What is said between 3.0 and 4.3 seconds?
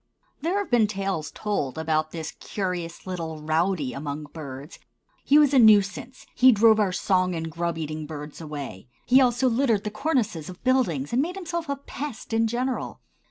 little rowdy among